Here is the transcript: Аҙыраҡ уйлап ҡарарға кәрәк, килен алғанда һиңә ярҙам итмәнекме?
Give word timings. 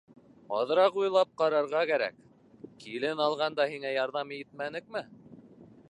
Аҙыраҡ 0.59 0.95
уйлап 1.01 1.29
ҡарарға 1.41 1.83
кәрәк, 1.91 2.17
килен 2.85 3.23
алғанда 3.27 3.69
һиңә 3.75 3.93
ярҙам 3.99 4.35
итмәнекме? 4.41 5.07